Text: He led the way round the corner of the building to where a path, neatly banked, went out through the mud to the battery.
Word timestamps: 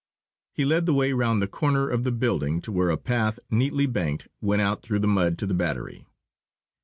He 0.51 0.65
led 0.65 0.87
the 0.87 0.95
way 0.95 1.13
round 1.13 1.43
the 1.43 1.47
corner 1.47 1.87
of 1.87 2.03
the 2.03 2.11
building 2.11 2.59
to 2.61 2.71
where 2.71 2.89
a 2.89 2.97
path, 2.97 3.37
neatly 3.51 3.85
banked, 3.85 4.27
went 4.41 4.63
out 4.63 4.81
through 4.81 4.97
the 4.97 5.07
mud 5.07 5.37
to 5.37 5.45
the 5.45 5.53
battery. 5.53 6.07